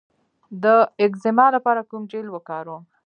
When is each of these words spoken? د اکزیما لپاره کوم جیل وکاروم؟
د 0.63 0.65
اکزیما 1.05 1.47
لپاره 1.55 1.81
کوم 1.89 2.03
جیل 2.11 2.27
وکاروم؟ 2.31 2.83